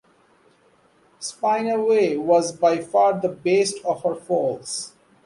Spinaway 1.19 2.17
was 2.17 2.51
by 2.51 2.79
far 2.79 3.21
the 3.21 3.29
best 3.29 3.75
of 3.85 4.01
her 4.01 4.15
foals. 4.15 4.93